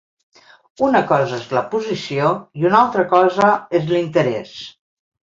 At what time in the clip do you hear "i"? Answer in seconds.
2.61-2.65